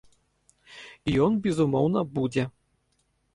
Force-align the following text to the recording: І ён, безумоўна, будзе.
І 1.11 1.15
ён, 1.25 1.37
безумоўна, 1.43 1.99
будзе. 2.17 2.47